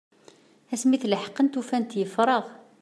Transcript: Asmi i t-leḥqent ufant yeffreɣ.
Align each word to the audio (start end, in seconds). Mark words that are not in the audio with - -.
Asmi 0.73 0.93
i 0.95 0.97
t-leḥqent 1.01 1.59
ufant 1.59 1.97
yeffreɣ. 1.99 2.43